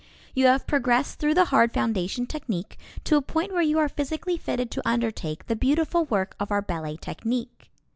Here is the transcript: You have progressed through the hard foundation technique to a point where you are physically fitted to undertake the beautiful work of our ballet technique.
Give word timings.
You 0.33 0.47
have 0.47 0.65
progressed 0.65 1.19
through 1.19 1.35
the 1.35 1.45
hard 1.53 1.71
foundation 1.75 2.25
technique 2.25 2.79
to 3.03 3.17
a 3.17 3.21
point 3.21 3.51
where 3.51 3.61
you 3.61 3.77
are 3.77 3.87
physically 3.87 4.35
fitted 4.35 4.71
to 4.71 4.81
undertake 4.83 5.45
the 5.45 5.55
beautiful 5.55 6.05
work 6.05 6.35
of 6.39 6.51
our 6.51 6.63
ballet 6.63 6.97
technique. 6.97 7.69